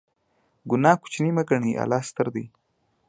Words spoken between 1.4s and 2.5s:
ګڼئ، الله ستر دی.